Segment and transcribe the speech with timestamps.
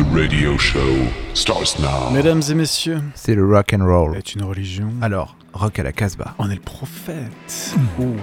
[0.00, 0.96] The radio show
[1.34, 2.10] starts now.
[2.10, 4.16] Mesdames et messieurs, C'est le rock and roll.
[4.16, 4.88] est une religion.
[5.02, 6.34] Alors, rock à la Casbah.
[6.38, 7.74] On est le prophète.
[7.98, 8.16] Ouh, Wait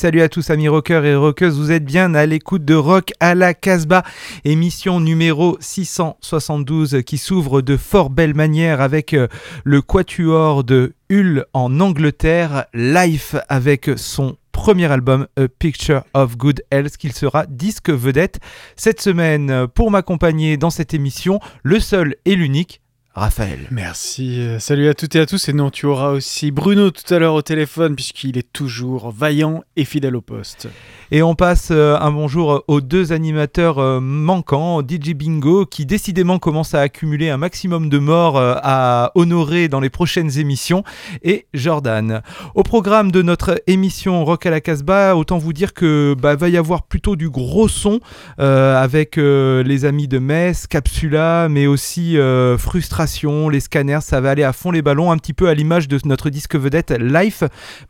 [0.00, 3.34] salut à tous amis rockers et rockeuses, vous êtes bien à l'écoute de Rock à
[3.34, 4.02] la Casbah,
[4.46, 9.28] émission numéro 672 qui s'ouvre de fort belle manière avec euh,
[9.62, 16.62] le quatuor de Hull en Angleterre, Life avec son premier album A Picture of Good
[16.70, 18.40] Health qu'il sera disque vedette
[18.76, 19.66] cette semaine.
[19.74, 22.80] Pour m'accompagner dans cette émission, le seul et l'unique
[23.20, 23.66] Raphaël.
[23.70, 24.40] Merci.
[24.40, 25.50] euh, Salut à toutes et à tous.
[25.50, 29.62] Et non, tu auras aussi Bruno tout à l'heure au téléphone, puisqu'il est toujours vaillant
[29.76, 30.68] et fidèle au poste.
[31.10, 36.38] Et on passe euh, un bonjour aux deux animateurs euh, manquants, DJ Bingo, qui décidément
[36.38, 40.82] commence à accumuler un maximum de morts à honorer dans les prochaines émissions,
[41.22, 42.22] et Jordan.
[42.54, 46.48] Au programme de notre émission Rock à la Casbah, autant vous dire que bah, va
[46.48, 48.00] y avoir plutôt du gros son
[48.38, 53.09] euh, avec euh, les amis de Metz, Capsula, mais aussi euh, Frustration,
[53.50, 55.98] les scanners, ça va aller à fond les ballons, un petit peu à l'image de
[56.04, 57.42] notre disque vedette Life,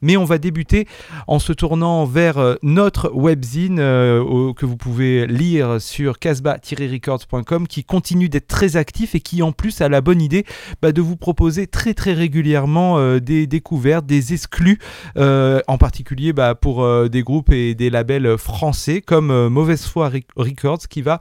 [0.02, 0.86] mais on va débuter
[1.26, 7.84] en se tournant vers euh, notre webzine euh, que vous pouvez lire sur casbah-records.com qui
[7.84, 10.44] continue d'être très actif et qui en plus a la bonne idée
[10.82, 14.78] bah, de vous proposer très très régulièrement euh, des découvertes, des exclus,
[15.16, 20.88] en particulier bah, pour des groupes et des labels français comme Mauvaise Foi Rec- Records
[20.88, 21.18] qui va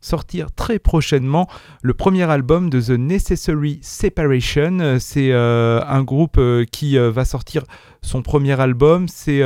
[0.00, 1.48] sortir très prochainement
[1.82, 4.78] le premier album de The Necessary Separation.
[4.80, 7.64] Euh, C'est euh, un groupe euh, qui va sortir
[8.02, 9.08] son premier album.
[9.08, 9.42] C'est,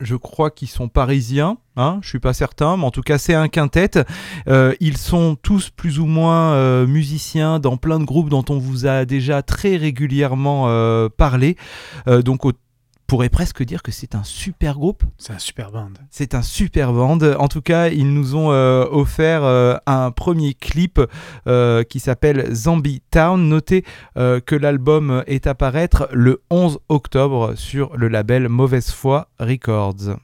[0.00, 1.58] je crois qu'ils sont parisiens.
[1.76, 3.90] Hein, je suis pas certain, mais en tout cas c'est un quintet.
[4.80, 9.04] Ils sont tous plus ou moins musiciens dans plein de groupes dont on vous a
[9.04, 11.56] déjà très régulièrement parlé.
[12.06, 12.52] Donc au-
[13.10, 15.02] pourrait presque dire que c'est un super groupe.
[15.18, 15.90] C'est un super band.
[16.12, 17.18] C'est un super band.
[17.40, 21.00] En tout cas, ils nous ont euh, offert euh, un premier clip
[21.48, 23.48] euh, qui s'appelle Zombie Town.
[23.48, 23.84] Notez
[24.14, 30.14] que l'album est à paraître le 11 octobre sur le label Mauvaise Foi Records.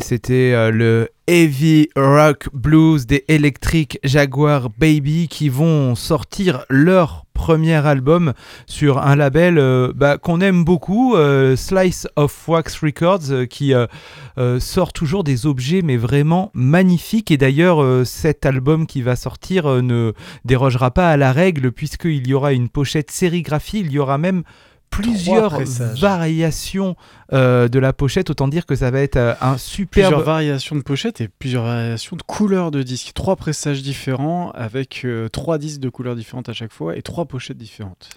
[0.00, 7.86] C'était euh, le Heavy Rock Blues des Electric Jaguar Baby qui vont sortir leur premier
[7.86, 8.32] album
[8.66, 13.72] sur un label euh, bah, qu'on aime beaucoup, euh, Slice of Wax Records, qui
[14.58, 17.30] sort toujours des objets mais vraiment magnifiques.
[17.30, 20.12] Et d'ailleurs, cet album qui va sortir ne
[20.44, 24.44] dérogera pas à la règle puisqu'il y aura une pochette sérigraphie, il y aura même
[24.90, 25.58] plusieurs
[26.00, 26.96] variations
[27.32, 28.30] euh, de la pochette.
[28.30, 31.64] Autant dire que ça va être euh, un superbe Plusieurs variations de pochettes et plusieurs
[31.64, 33.12] variations de couleurs de disques.
[33.14, 37.26] Trois pressages différents avec euh, trois disques de couleurs différentes à chaque fois et trois
[37.26, 38.10] pochettes différentes.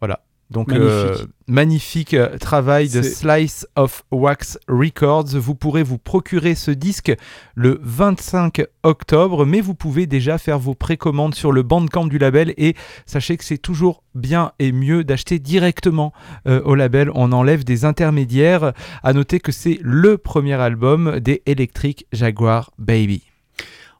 [0.00, 0.20] Voilà.
[0.54, 0.88] Donc Magnifique.
[0.90, 5.36] euh, magnifique euh, travail de Slice of Wax Records.
[5.36, 7.12] Vous pourrez vous procurer ce disque
[7.56, 12.54] le 25 octobre, mais vous pouvez déjà faire vos précommandes sur le bandcamp du label
[12.56, 16.12] et sachez que c'est toujours bien et mieux d'acheter directement
[16.46, 17.10] euh, au label.
[17.16, 18.72] On enlève des intermédiaires.
[19.02, 23.33] À noter que c'est le premier album des Electric Jaguar Baby.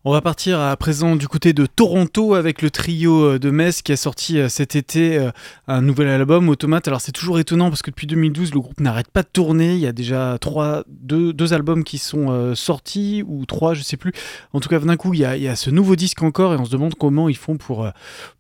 [0.06, 3.80] On va partir à présent du côté de Toronto avec le trio euh, de Metz
[3.80, 5.30] qui a sorti euh, cet été euh,
[5.66, 6.87] un nouvel album, Automate.
[6.88, 9.73] Alors c'est toujours étonnant parce que depuis 2012, le groupe n'arrête pas de tourner.
[9.73, 14.12] Il y a déjà trois, deux, albums qui sont sortis ou trois, je sais plus.
[14.52, 16.70] En tout cas, d'un coup, il y, a, ce nouveau disque encore et on se
[16.70, 17.88] demande comment ils font pour,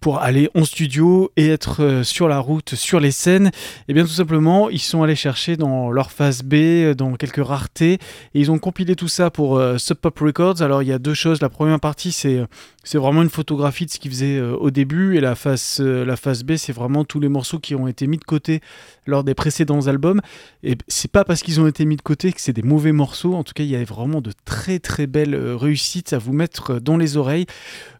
[0.00, 3.50] pour aller en studio et être sur la route, sur les scènes.
[3.88, 7.94] Et bien tout simplement, ils sont allés chercher dans leur phase B, dans quelques raretés
[7.94, 10.60] et ils ont compilé tout ça pour Sub Pop Records.
[10.60, 11.40] Alors il y a deux choses.
[11.54, 15.34] Première partie, c'est vraiment une photographie de ce qu'ils faisaient euh, au début, et la
[15.34, 18.24] face, euh, la face B, c'est vraiment tous les morceaux qui ont été mis de
[18.24, 18.60] côté
[19.06, 20.20] lors des précédents albums.
[20.62, 23.34] Et c'est pas parce qu'ils ont été mis de côté que c'est des mauvais morceaux.
[23.34, 26.32] En tout cas, il y a vraiment de très très belles euh, réussites à vous
[26.32, 27.46] mettre dans les oreilles.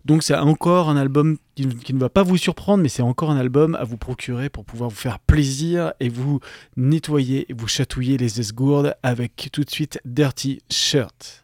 [0.05, 3.31] Donc c'est encore un album qui, qui ne va pas vous surprendre, mais c'est encore
[3.31, 6.41] un album à vous procurer pour pouvoir vous faire plaisir et vous
[6.77, 11.44] nettoyer et vous chatouiller les esgourdes avec tout de suite Dirty Shirt.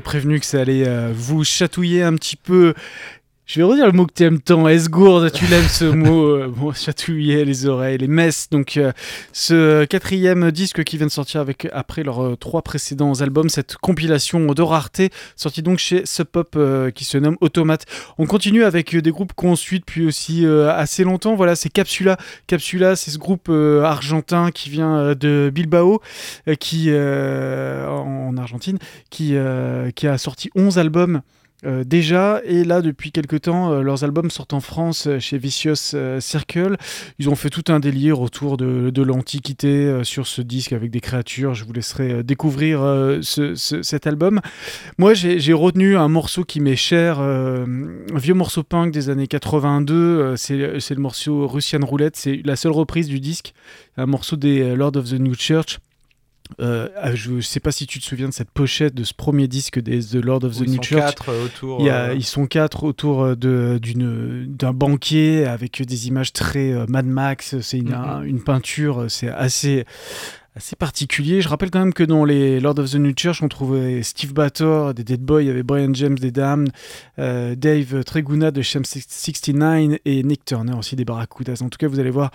[0.00, 2.74] Prévenu que ça allait euh, vous chatouiller un petit peu.
[3.46, 6.48] Je vais redire le mot que tu aimes tant, esgourde, tu l'aimes ce mot, euh,
[6.48, 8.50] bon, chatouiller les oreilles, les messes.
[8.50, 8.90] Donc euh,
[9.32, 13.76] ce quatrième disque qui vient de sortir avec, après leurs euh, trois précédents albums, cette
[13.76, 17.84] compilation de rareté, sortie donc chez Sub Pop euh, qui se nomme Automate.
[18.18, 22.16] On continue avec des groupes qu'on suit depuis aussi assez longtemps, voilà c'est Capsula.
[22.48, 26.02] Capsula c'est ce groupe argentin qui vient de Bilbao,
[26.58, 28.78] qui, en en Argentine,
[29.10, 29.36] qui,
[29.94, 31.22] qui a sorti 11 albums
[31.64, 35.38] euh, déjà, et là depuis quelques temps, euh, leurs albums sortent en France euh, chez
[35.38, 35.74] Vicious
[36.20, 36.76] Circle.
[37.18, 41.54] Ils ont fait tout un délire autour de, l'Antiquité sur ce disque avec des créatures.
[41.54, 42.80] Je vous laisserai découvrir
[43.22, 44.40] ce- ce- cet album.
[44.98, 47.64] Moi, j'ai retenu un morceau qui m'est cher, un
[48.18, 49.94] vieux morceau punk des années 82.
[49.94, 52.16] euh, c'est le morceau Russian Roulette.
[52.16, 53.54] C'est la seule reprise du disque,
[53.96, 55.78] un morceau des Lord of the New Church.
[56.60, 59.12] Euh, ah, je ne sais pas si tu te souviens de cette pochette de ce
[59.14, 61.00] premier disque des The Lord of the New sont Church.
[61.00, 61.80] quatre euh, autour.
[61.80, 67.06] Il y a- euh, ils sont quatre autour d'un banquier avec des images très Mad
[67.06, 67.60] Max.
[67.60, 69.84] C'est une, un- une peinture, c'est assez,
[70.56, 71.42] assez particulier.
[71.42, 74.32] Je rappelle quand même que dans les Lord of the New Church, on trouvait Steve
[74.32, 76.70] Bator des Dead Boy, il Brian James des Damned,
[77.18, 81.60] euh, Dave Treguna de Sham 69 et Nick Turner aussi des Barracudas.
[81.62, 82.30] En tout cas, vous allez voir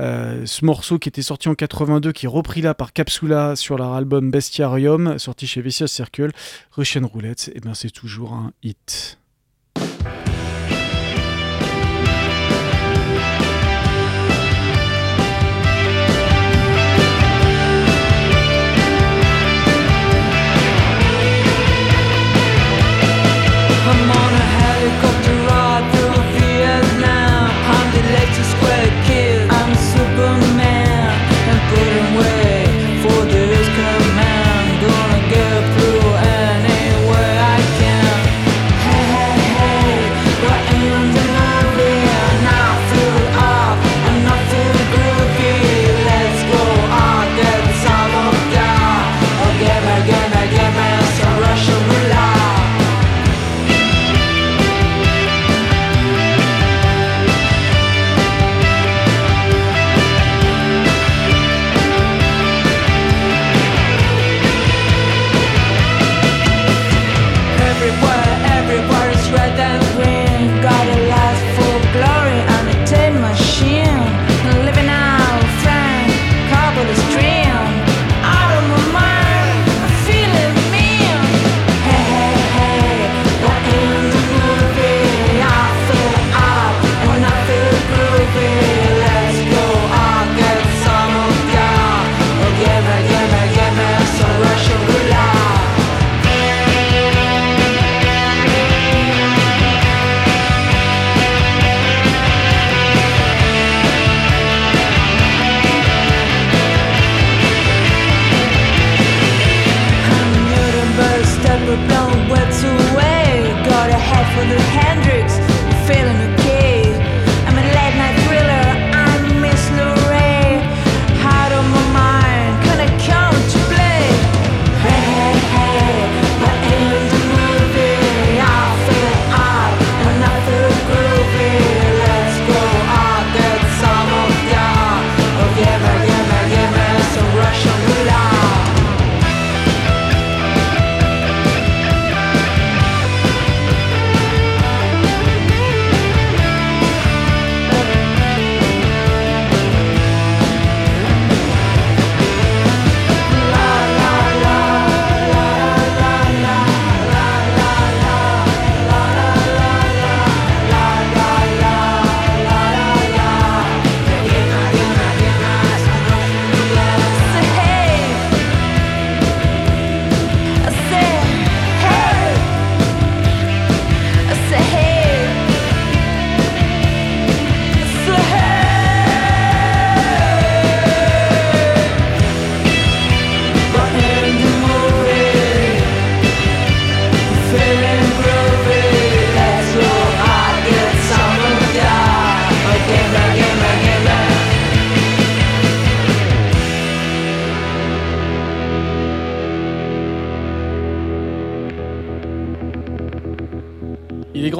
[0.00, 3.78] euh, ce morceau qui était sorti en 82, qui est repris là par Capsula sur
[3.78, 6.32] leur album Bestiarium, sorti chez Vicious Circle,
[6.72, 9.19] Russian Roulette, et ben c'est toujours un hit.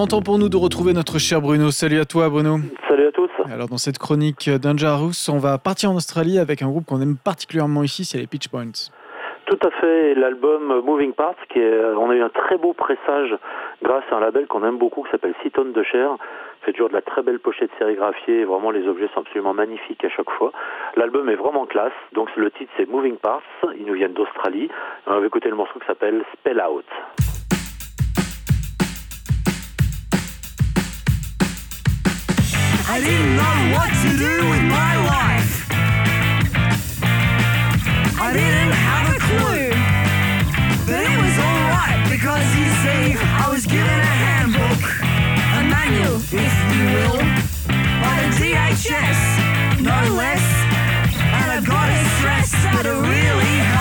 [0.01, 1.71] Grand temps pour nous de retrouver notre cher Bruno.
[1.71, 2.57] Salut à toi Bruno.
[2.89, 3.29] Salut à tous.
[3.53, 7.19] Alors dans cette chronique Dangerous, on va partir en Australie avec un groupe qu'on aime
[7.23, 8.89] particulièrement ici, c'est les Pitch Points.
[9.45, 13.37] Tout à fait, l'album Moving Parts, qui est, on a eu un très beau pressage
[13.83, 16.17] grâce à un label qu'on aime beaucoup qui s'appelle 6 tonnes de chair.
[16.63, 20.09] fait toujours de la très belle pochette sérigraphiée, vraiment les objets sont absolument magnifiques à
[20.09, 20.51] chaque fois.
[20.97, 23.43] L'album est vraiment classe, donc le titre c'est Moving Parts,
[23.79, 24.71] ils nous viennent d'Australie.
[25.07, 26.87] On va écouter le morceau qui s'appelle Spell Out.
[32.89, 35.67] I didn't know what to do with my life.
[38.19, 39.71] I didn't have a clue.
[40.87, 46.55] But it was alright because you see, I was given a handbook, a manual, if
[46.75, 47.21] you will,
[48.03, 50.45] by the DHS, no less.
[51.17, 53.80] And I've got to stress that it really helps.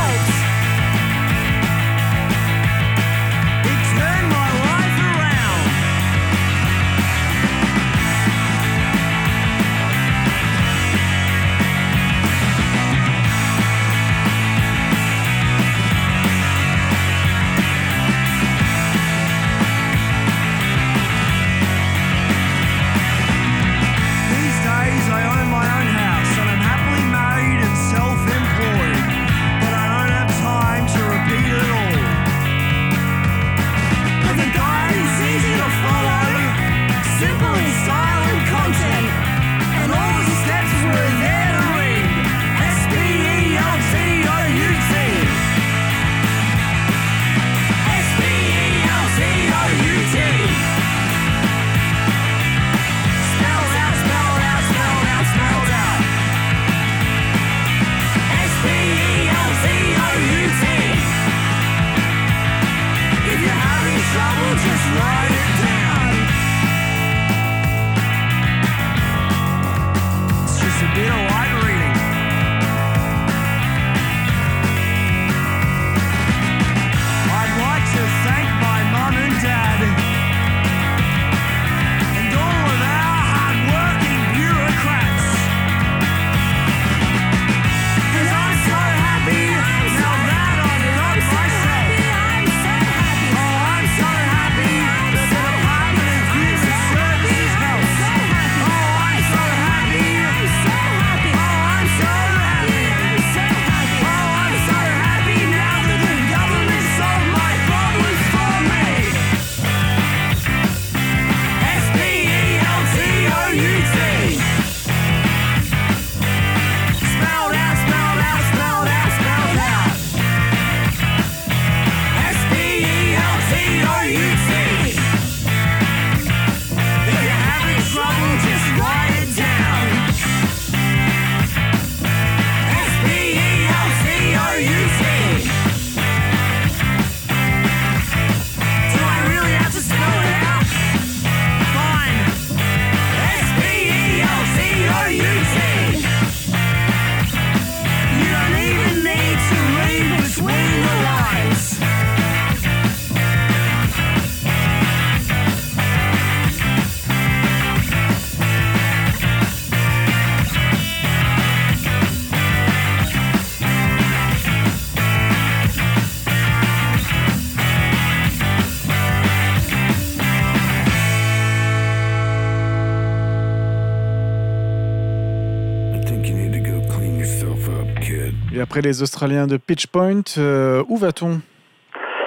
[178.82, 181.40] Les Australiens de Pitch Point, euh, où va-t-on?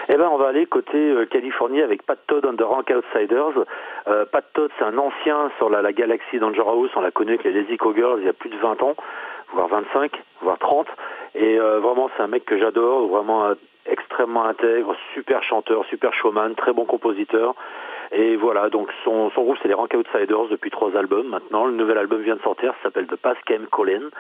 [0.08, 3.64] Eh ben, on va aller côté euh, Californie avec Pat Todd and the Rank Outsiders.
[4.08, 6.90] Euh, Pat Todd, c'est un ancien sur la, la galaxie Danger House.
[6.96, 8.94] On l'a connu avec les Lazy Cowgirls il y a plus de 20 ans,
[9.54, 10.12] voire 25,
[10.42, 10.86] voire 30.
[11.34, 13.54] Et vraiment, c'est un mec que j'adore, vraiment
[13.86, 17.54] extrêmement intègre, super chanteur, super showman, très bon compositeur.
[18.14, 21.64] Et voilà, donc son, groupe c'est les Rank Outsiders depuis trois albums maintenant.
[21.64, 24.10] Le nouvel album vient de sortir, ça s'appelle The Past Came Colin.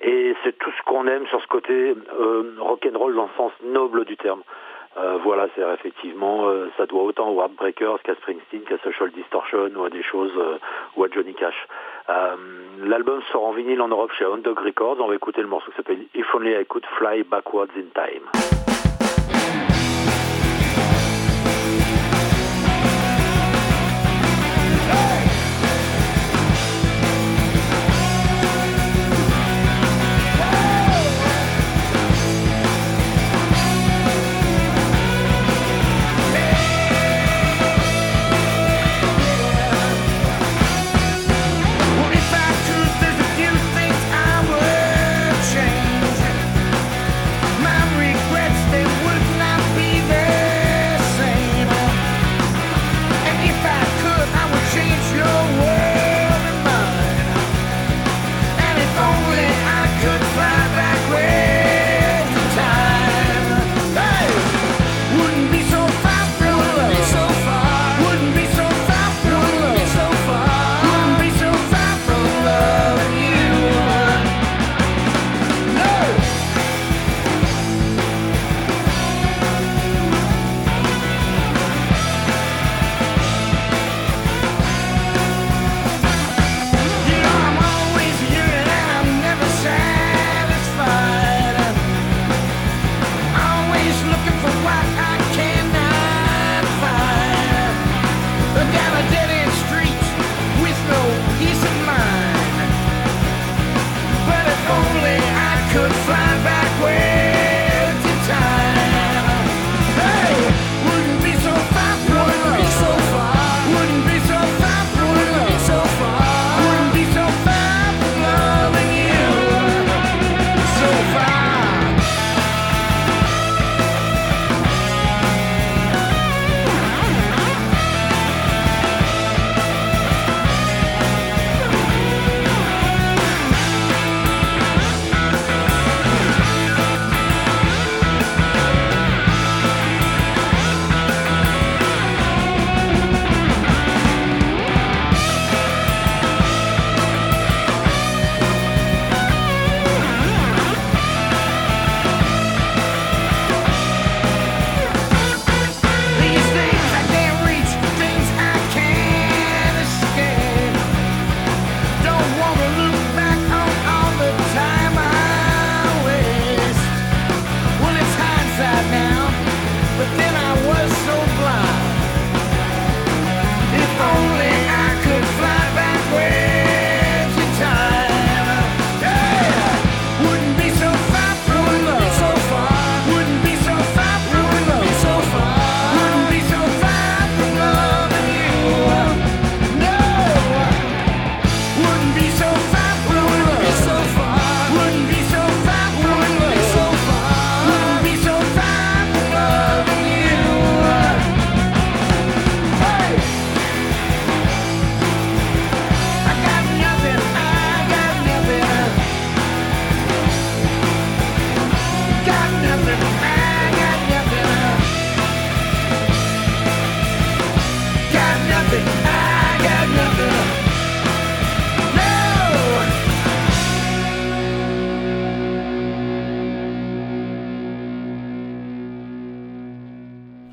[0.00, 4.06] Et c'est tout ce qu'on aime sur ce côté euh, rock'n'roll dans le sens noble
[4.06, 4.42] du terme.
[4.96, 9.70] Euh, voilà, c'est effectivement, euh, ça doit autant aux Heartbreakers qu'à Springsteen, qu'à Social Distortion
[9.76, 10.32] ou à des choses,
[10.96, 11.66] ou à Johnny Cash.
[12.82, 14.96] L'album sort en vinyle en Europe chez Dog Records.
[15.00, 18.24] On va écouter le morceau qui s'appelle If Only I Could Fly Backwards in Time.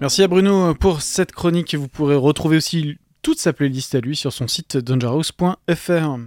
[0.01, 1.75] Merci à Bruno pour cette chronique.
[1.75, 2.97] Vous pourrez retrouver aussi
[3.31, 6.17] toute sa playlist à lui sur son site dangerous.fr.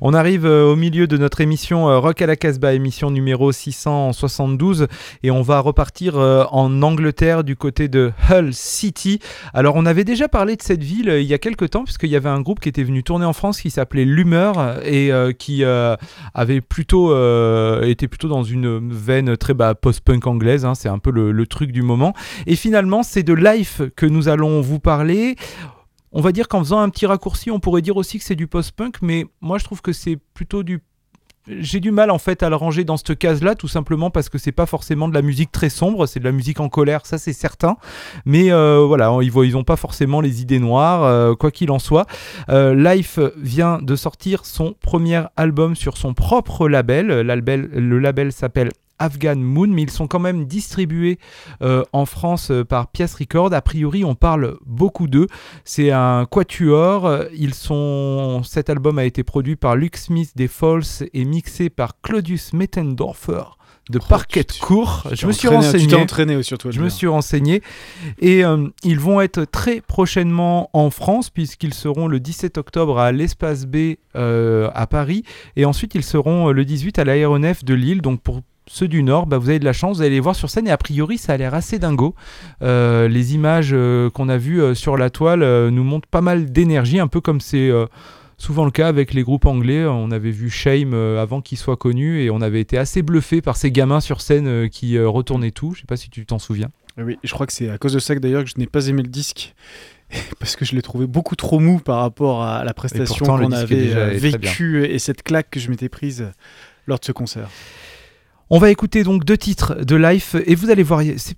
[0.00, 3.50] On arrive euh, au milieu de notre émission euh, Rock à la Casbah, émission numéro
[3.50, 4.86] 672,
[5.24, 9.18] et on va repartir euh, en Angleterre du côté de Hull City.
[9.52, 12.14] Alors on avait déjà parlé de cette ville il y a quelques temps, puisqu'il y
[12.14, 16.60] avait un groupe qui était venu tourner en France qui s'appelait L'Humeur, et qui avait
[16.60, 21.10] plutôt euh, été plutôt dans une veine très bah, post-punk anglaise, hein, c'est un peu
[21.10, 22.14] le truc du moment.
[22.46, 25.34] Et finalement c'est de Life que nous allons vous parler.
[26.16, 28.46] On va dire qu'en faisant un petit raccourci, on pourrait dire aussi que c'est du
[28.46, 30.80] post-punk, mais moi je trouve que c'est plutôt du.
[31.48, 34.38] J'ai du mal en fait à le ranger dans cette case-là, tout simplement parce que
[34.38, 37.18] c'est pas forcément de la musique très sombre, c'est de la musique en colère, ça
[37.18, 37.76] c'est certain.
[38.24, 41.80] Mais euh, voilà, ils ils ont pas forcément les idées noires, euh, quoi qu'il en
[41.80, 42.06] soit.
[42.48, 47.08] Euh, Life vient de sortir son premier album sur son propre label.
[47.08, 51.18] Le label s'appelle Afghan Moon, mais ils sont quand même distribués
[51.62, 53.52] euh, en France euh, par Pias Record.
[53.52, 55.26] A priori, on parle beaucoup d'eux.
[55.64, 57.24] C'est un quatuor.
[57.36, 58.42] Ils sont...
[58.44, 63.42] Cet album a été produit par Luke Smith des Falls et mixé par Claudius Mettendorfer
[63.90, 65.04] de Oh, Parquet tu- Court.
[65.10, 66.02] tu Je me suis entraîné- Tu t'es renseigné.
[66.02, 66.70] entraîné surtout.
[66.70, 67.60] Je me suis renseigné
[68.18, 73.12] et euh, ils vont être très prochainement en France puisqu'ils seront le 17 octobre à
[73.12, 75.22] l'Espace B euh, à Paris
[75.56, 78.00] et ensuite ils seront le 18 à l'aéronef de Lille.
[78.00, 80.34] Donc pour ceux du Nord, bah, vous avez de la chance, vous allez les voir
[80.34, 82.14] sur scène et a priori ça a l'air assez dingo.
[82.62, 86.50] Euh, les images euh, qu'on a vues euh, sur la toile nous montrent pas mal
[86.50, 87.70] d'énergie, un peu comme c'est
[88.38, 89.84] souvent le cas avec les groupes anglais.
[89.84, 93.56] On avait vu Shame avant qu'il soit connu et on avait été assez bluffé par
[93.56, 95.72] ces gamins sur scène qui retournaient tout.
[95.74, 96.70] Je sais pas si tu t'en souviens.
[96.96, 98.86] Oui, je crois que c'est à cause de ça que d'ailleurs que je n'ai pas
[98.88, 99.54] aimé le disque.
[100.38, 104.16] Parce que je l'ai trouvé beaucoup trop mou par rapport à la prestation qu'on avait
[104.16, 106.30] vécue et cette claque que je m'étais prise
[106.86, 107.48] lors de ce concert.
[108.50, 111.36] On va écouter donc deux titres de Life et vous allez voir, c'est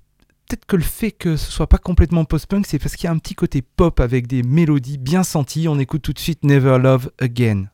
[0.48, 3.12] peut-être que le fait que ce soit pas complètement post-punk, c'est parce qu'il y a
[3.12, 5.68] un petit côté pop avec des mélodies bien senties.
[5.68, 7.66] On écoute tout de suite Never Love Again.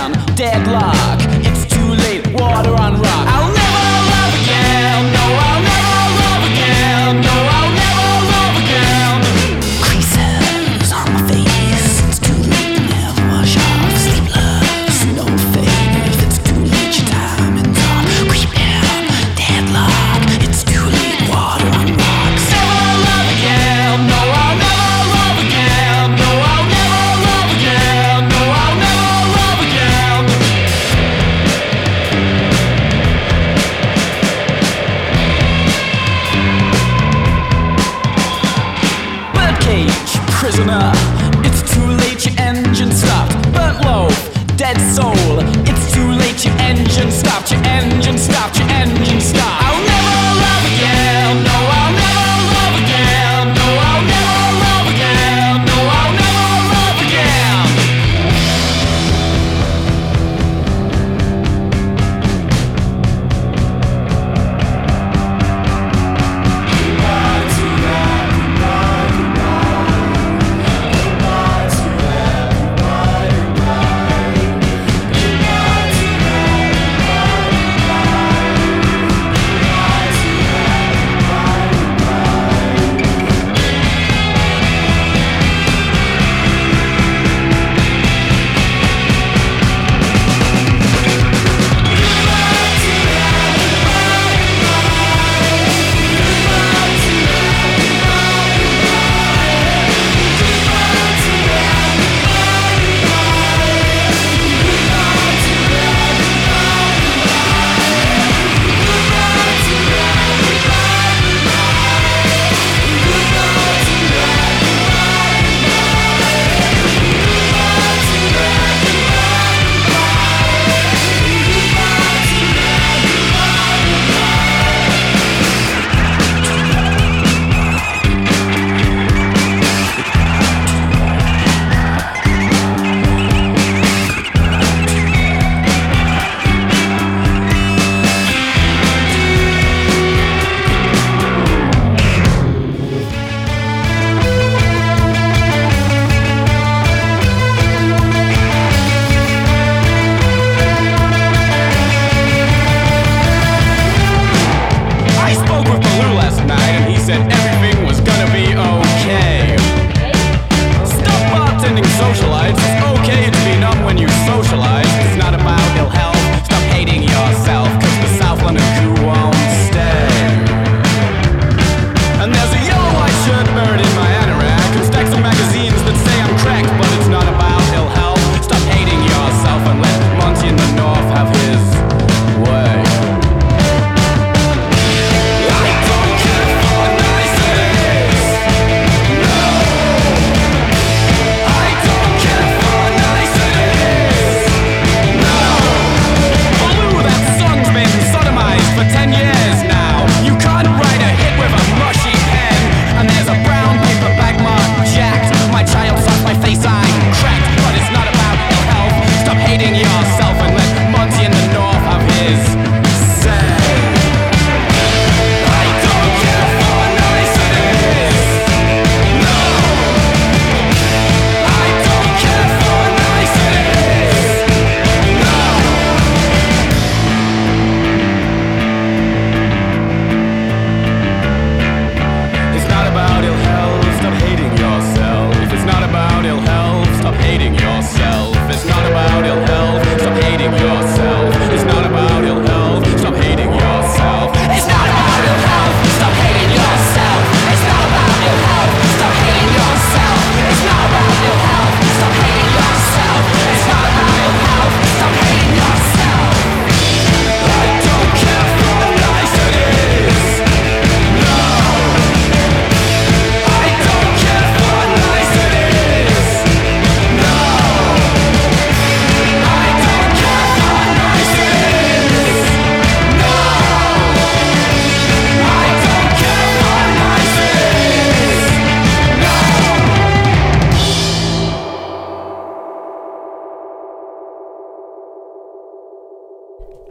[0.00, 1.29] down, deadlock.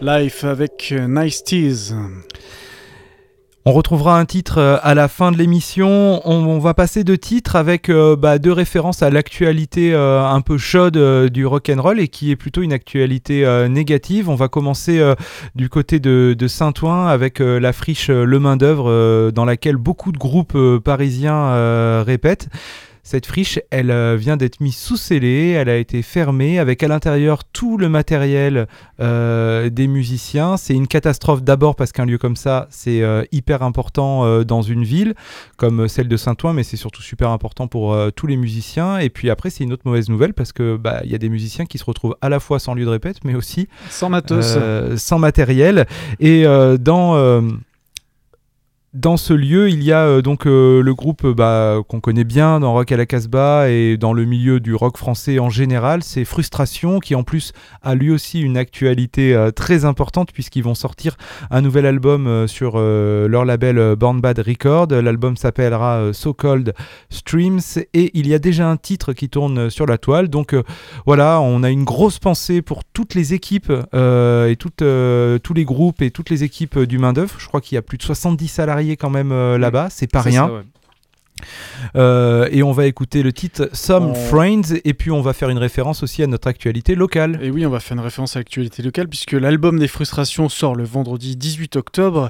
[0.10, 1.94] Life avec euh, Nice Teas.
[3.66, 6.22] On retrouvera un titre euh, à la fin de l'émission.
[6.28, 10.58] On, va passer de titres avec euh, bah, deux références à l'actualité euh, un peu
[10.58, 10.98] chaude
[11.28, 14.30] du rock and roll et qui est plutôt une actualité négative.
[14.30, 15.00] On va commencer
[15.54, 20.18] du côté de, de Saint-Ouen avec la friche Le Main d'œuvre dans laquelle beaucoup de
[20.18, 22.50] groupes parisiens répètent.
[23.10, 26.88] Cette friche, elle euh, vient d'être mise sous scellé, elle a été fermée avec à
[26.88, 28.68] l'intérieur tout le matériel
[29.00, 30.58] euh, des musiciens.
[30.58, 34.62] C'est une catastrophe d'abord parce qu'un lieu comme ça, c'est euh, hyper important euh, dans
[34.62, 35.16] une ville
[35.58, 39.00] comme celle de Saint-Ouen, mais c'est surtout super important pour tous les musiciens.
[39.00, 41.30] Et puis après, c'est une autre mauvaise nouvelle parce que bah, il y a des
[41.30, 44.56] musiciens qui se retrouvent à la fois sans lieu de répète, mais aussi Sans matos.
[44.98, 45.88] sans matériel.
[46.20, 46.44] Et
[46.80, 47.42] dans
[48.96, 52.24] dans ce lieu, il y a euh, donc euh, le groupe euh, bah, qu'on connaît
[52.24, 56.02] bien dans Rock à la Casbah et dans le milieu du rock français en général,
[56.02, 61.18] c'est Frustration qui en plus a lui aussi une actualité très importante puisqu'ils vont sortir
[61.52, 64.88] un nouvel album sur leur label Born Bad Record.
[64.92, 66.74] L'album s'appellera So Called
[67.10, 67.60] Streams
[67.94, 70.30] et il y a déjà un titre qui tourne sur la toile.
[70.30, 70.56] Donc
[71.06, 76.12] voilà, on a une grosse pensée pour toutes les équipes et tous les groupes et
[76.12, 77.36] toutes les équipes du main d'œuvre.
[77.38, 80.22] Je crois qu'il y a plus de 70 salariés quand même euh, là-bas, c'est pas
[80.22, 80.48] rien.
[80.48, 80.62] ça, ouais.
[81.96, 85.50] Euh, et on va écouter le titre Some On- Friends et puis on va faire
[85.50, 87.40] une référence aussi à notre actualité locale.
[87.42, 90.76] Et oui, on va faire une référence à l'actualité locale puisque l'album des frustrations sort
[90.76, 92.30] le vendredi 18 octobre.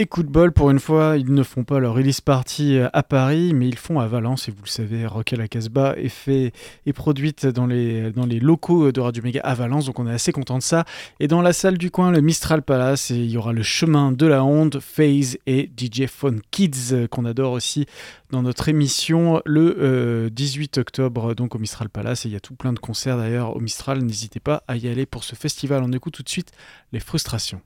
[0.00, 3.02] Et coup de bol, pour une fois, ils ne font pas leur release party à
[3.02, 4.48] Paris, mais ils font à Valence.
[4.48, 6.52] Et vous le savez, Rock à la Casbah est fait
[6.86, 9.86] et produite dans les, dans les locaux de Radio Méga à Valence.
[9.86, 10.84] Donc on est assez content de ça.
[11.18, 14.12] Et dans la salle du coin, le Mistral Palace, et il y aura le chemin
[14.12, 17.86] de la honte, FaZe et DJ Phone Kids euh, qu'on adore aussi
[18.30, 22.40] dans notre émission le euh, 18 octobre donc au Mistral Palace et il y a
[22.40, 25.82] tout plein de concerts d'ailleurs au Mistral n'hésitez pas à y aller pour ce festival
[25.82, 26.52] on écoute tout de suite
[26.92, 27.62] les frustrations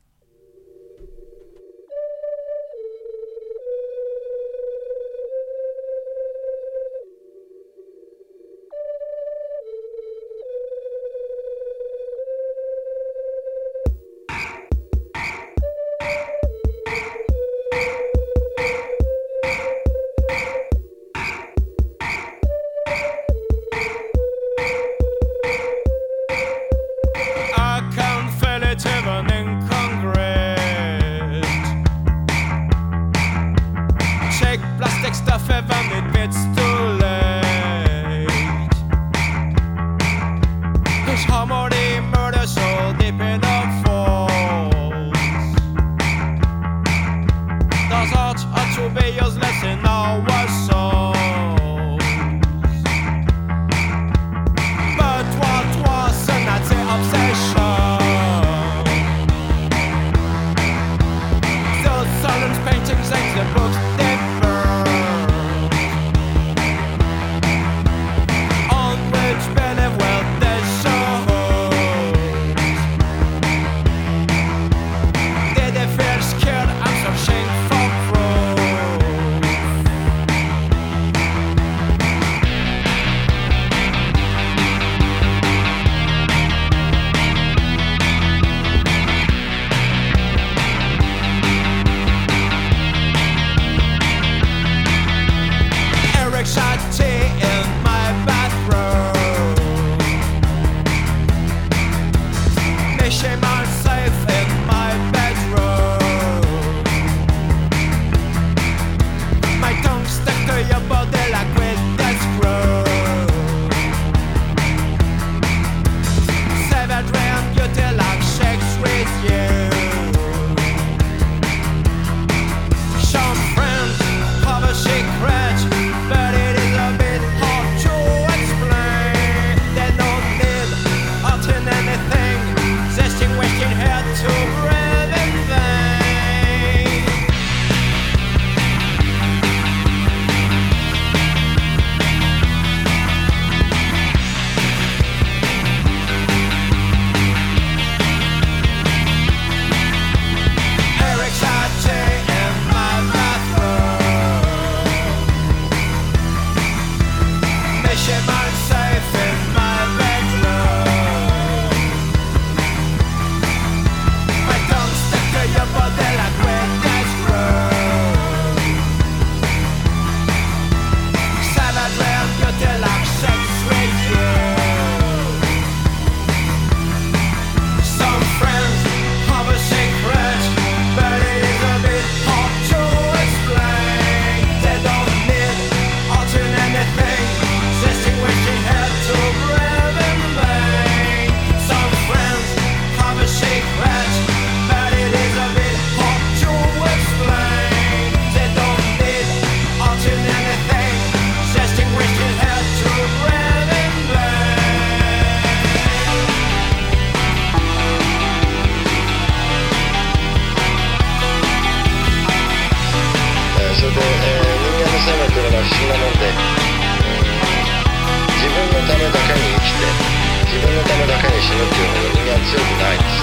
[221.43, 223.19] 死ぬっていうほど人間は強くないんです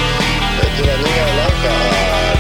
[0.60, 1.72] えーというのは人間は何か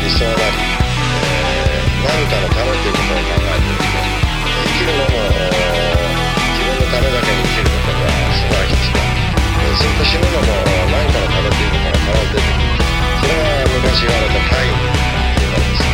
[0.03, 4.07] 理想なり、えー何かのためということを考えてですね
[4.39, 12.75] 生きるのも自分のためだけに生きることが素晴らしいですえーそれと死ぬのも何かのためということが必ず出てくる
[13.19, 15.87] それは昔言われた大義というものです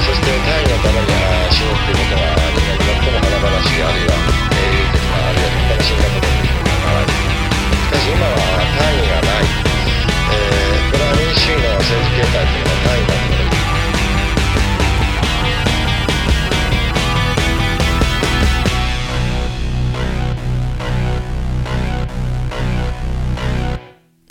[0.00, 8.36] そして大義のためにあー死ぬっていうことが人間に最も華々しいあるいは英雄的なあるいは立派な死に方だというふうに考えられるしかし今は
[8.76, 9.25] 大義が、
[11.26, 13.65] 民主主義の政治形態というのは大義だと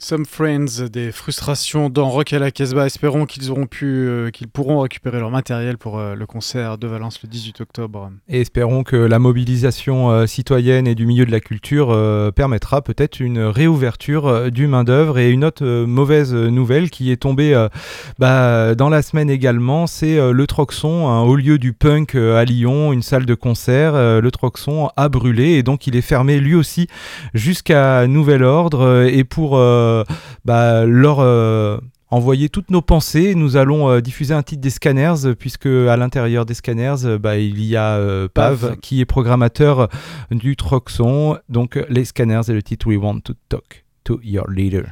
[0.05, 2.85] Some Friends, des frustrations dans Rock à la Casbah.
[2.85, 6.85] Espérons qu'ils auront pu, euh, qu'ils pourront récupérer leur matériel pour euh, le concert de
[6.85, 8.11] Valence le 18 octobre.
[8.29, 12.83] Et espérons que la mobilisation euh, citoyenne et du milieu de la culture euh, permettra
[12.83, 15.17] peut-être une réouverture euh, du main-d'œuvre.
[15.17, 17.67] Et une autre euh, mauvaise nouvelle qui est tombée
[18.19, 22.93] bah, dans la semaine également, c'est le Troxon, un haut lieu du punk à Lyon,
[22.93, 23.93] une salle de concert.
[23.93, 26.87] Le Troxon a brûlé et donc il est fermé lui aussi
[27.33, 29.07] jusqu'à nouvel ordre.
[29.07, 29.57] Et pour
[29.94, 29.94] euh,
[30.43, 31.77] bah, leur euh,
[32.09, 33.35] envoyer toutes nos pensées.
[33.35, 37.17] Nous allons euh, diffuser un titre des Scanners, euh, puisque à l'intérieur des Scanners, euh,
[37.17, 39.87] bah, il y a euh, Pav, qui est programmateur euh,
[40.31, 41.37] du Troxon.
[41.49, 44.85] Donc euh, les Scanners et le titre We Want to Talk to Your Leader.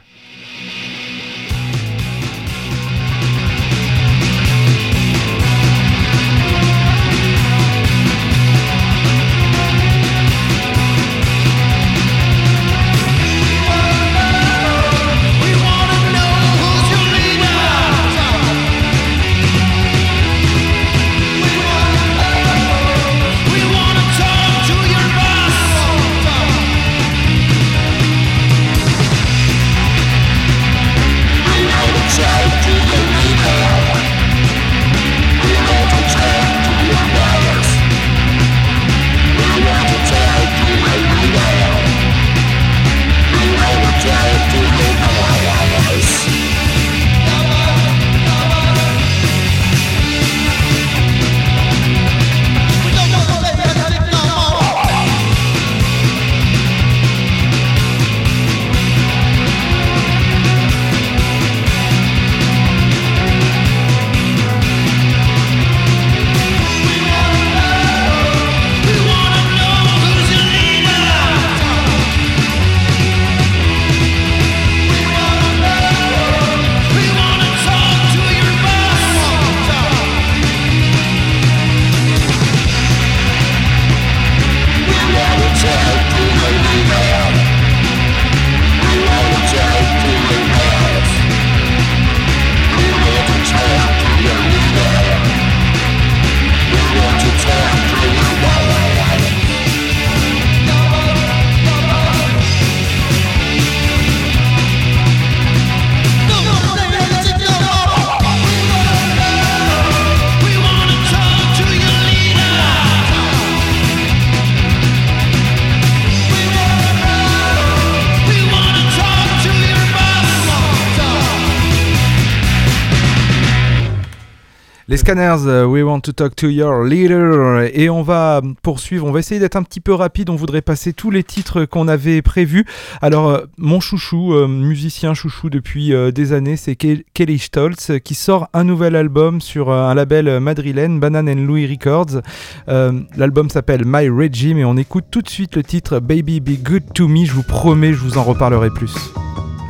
[124.94, 127.68] Les Scanners, euh, We Want to Talk to Your Leader.
[127.74, 130.30] Et on va poursuivre, on va essayer d'être un petit peu rapide.
[130.30, 132.64] On voudrait passer tous les titres qu'on avait prévus.
[133.02, 138.14] Alors, euh, mon chouchou, euh, musicien chouchou depuis des années, c'est Ke- Kelly Stoltz qui
[138.14, 142.22] sort un nouvel album sur un label madrilène, Banana and Louis Records.
[142.68, 146.94] L'album s'appelle My Regime et on écoute tout de suite le titre Baby Be Good
[146.94, 147.26] to Me.
[147.26, 148.94] Je vous promets, je vous en reparlerai plus.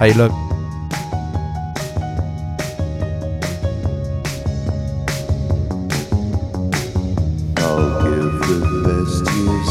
[0.02, 0.34] I love.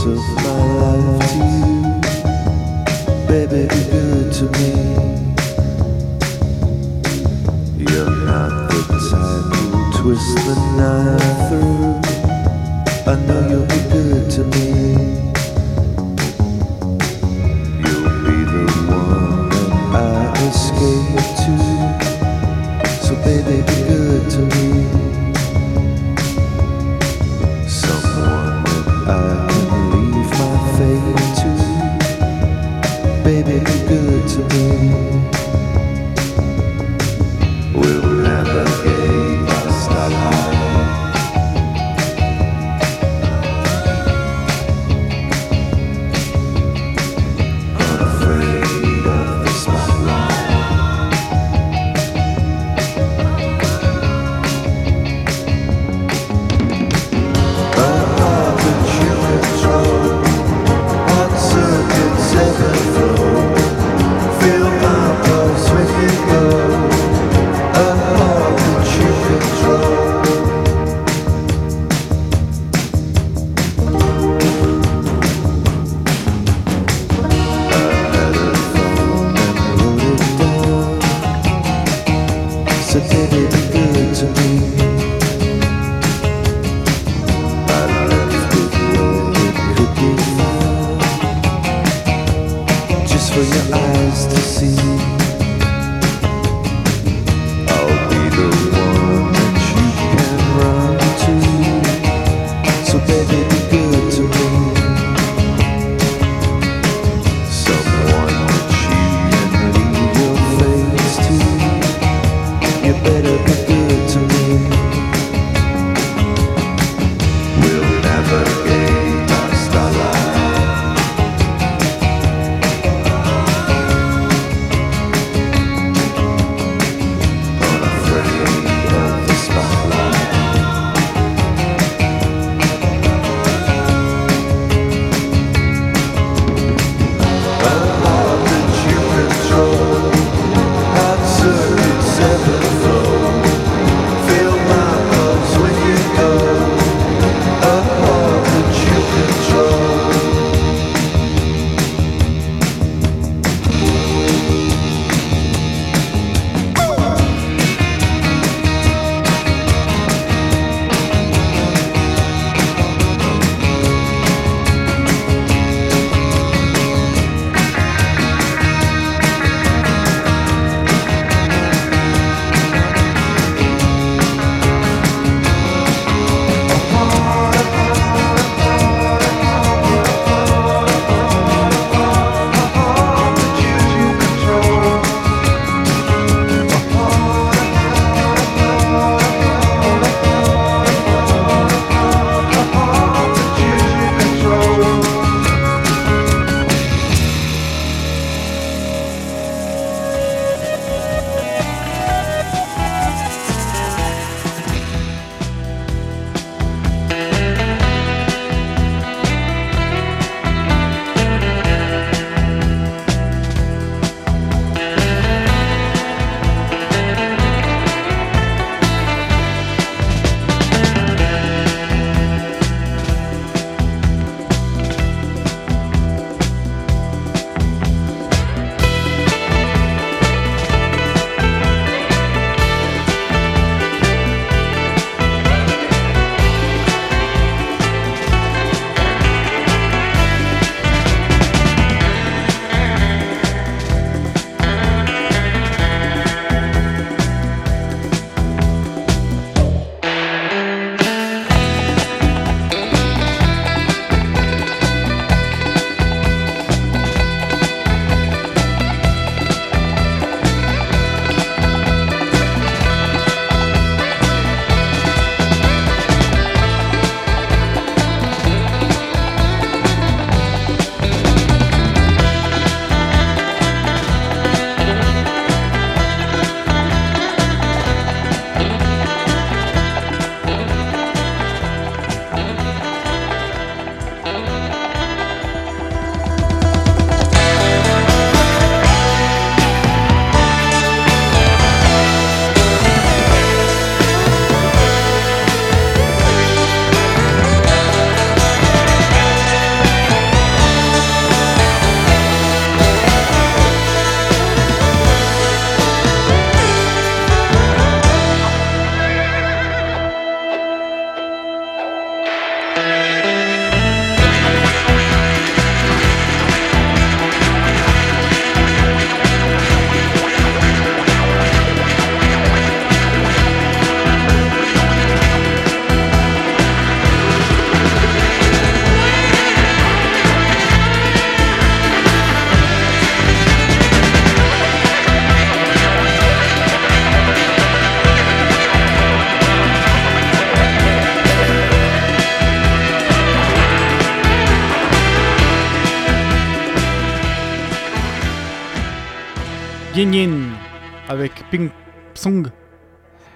[0.04, 1.82] Of my life to you.
[3.28, 4.70] Baby, be good to me.
[7.78, 8.80] You're not the
[9.10, 11.94] type who twist the knife through.
[13.12, 14.91] I know you'll be good to me.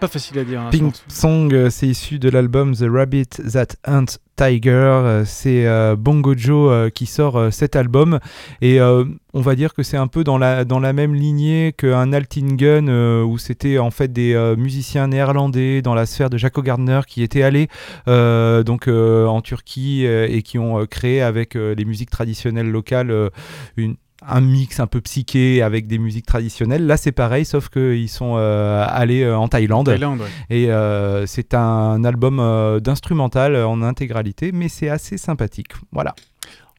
[0.07, 0.61] Pas facile à dire.
[0.61, 0.94] hein, Pink.
[1.09, 4.04] Song, euh, c'est issu de l'album The Rabbit That Hunt
[4.36, 4.70] Tiger.
[4.70, 8.20] Euh, C'est euh, Bongo Joe euh, qui sort euh, cet album.
[8.62, 12.12] Et on va dire que c'est un peu dans la, dans la même lignée qu'un
[12.12, 12.88] Altingen,
[13.24, 17.42] où c'était en fait des musiciens néerlandais dans la sphère de Jaco Gardner qui étaient
[17.42, 17.68] allés
[18.07, 23.30] donc, en Turquie et qui ont créé avec les musiques traditionnelles locales
[23.76, 26.87] une un mix un peu psyché avec des musiques traditionnelles.
[26.87, 29.87] Là, c'est pareil, sauf qu'ils sont euh, allés euh, en Thaïlande.
[29.87, 30.27] Thaïlande, ouais.
[30.51, 35.73] Et euh, c'est un album euh, d'instrumental en intégralité, mais c'est assez sympathique.
[35.93, 36.14] Voilà.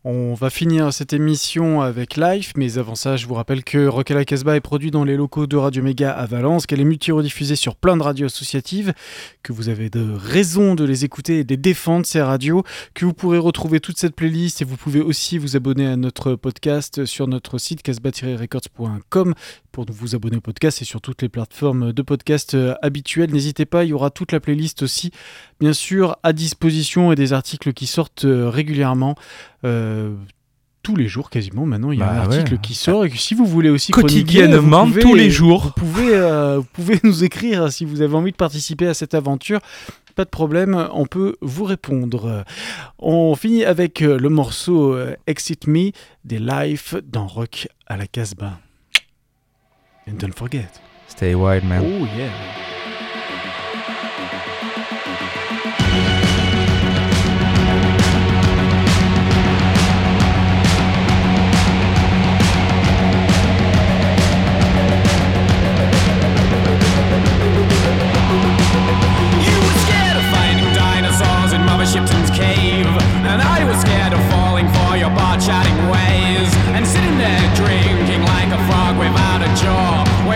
[0.09, 4.09] On va finir cette émission avec Life, mais avant ça, je vous rappelle que Rock
[4.09, 7.75] à est produit dans les locaux de Radio Méga à Valence, qu'elle est multi-rediffusée sur
[7.75, 8.93] plein de radios associatives,
[9.43, 13.03] que vous avez de raisons de les écouter et de les défendre, ces radios, que
[13.03, 17.03] vous pourrez retrouver toute cette playlist et vous pouvez aussi vous abonner à notre podcast
[17.03, 19.33] sur notre site casbah-records.com
[19.73, 23.31] pour vous abonner au podcast et sur toutes les plateformes de podcast euh, habituelles.
[23.31, 25.11] N'hésitez pas, il y aura toute la playlist aussi,
[25.59, 29.13] bien sûr, à disposition et des articles qui sortent euh, régulièrement.
[29.63, 30.13] Euh,
[30.83, 32.59] tous les jours quasiment maintenant il y a Bah un article ouais.
[32.61, 35.63] qui sort et que si vous voulez aussi Quotidiennement, pouvez- tous les jours.
[35.65, 39.13] vous pouvez, euh, vous pouvez nous écrire si vous avez envie de participer à cette
[39.13, 39.59] aventure
[40.15, 42.43] pas de problème, on peut vous répondre.
[42.97, 45.91] On finit avec euh, le morceau euh, Exit Me
[46.25, 48.57] des Life dans Rock à la Casbah.
[50.09, 50.69] And don't forget.
[51.07, 51.83] Stay wild, man.
[51.85, 52.31] Oh yeah.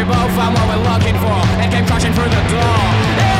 [0.01, 3.30] We both found what we're looking for and came crashing through the door.